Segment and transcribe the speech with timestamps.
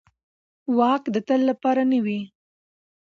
[0.77, 2.19] واک د تل لپاره نه وي